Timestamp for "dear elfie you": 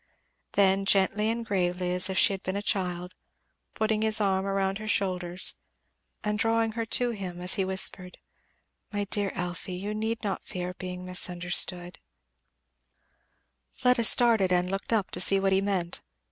9.03-9.93